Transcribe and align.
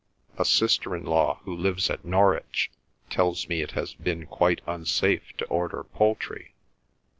"A 0.39 0.45
sister 0.45 0.95
in 0.95 1.05
law, 1.05 1.41
who 1.43 1.55
lives 1.55 1.91
at 1.91 2.03
Norwich, 2.03 2.71
tells 3.11 3.47
me 3.47 3.61
it 3.61 3.73
has 3.73 3.93
been 3.93 4.25
quite 4.25 4.61
unsafe 4.65 5.37
to 5.37 5.45
order 5.45 5.83
poultry. 5.83 6.55